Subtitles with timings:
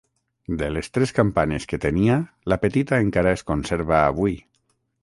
[0.61, 2.17] De les tres campanes que tenia,
[2.55, 4.37] la petita encara es conserva avui.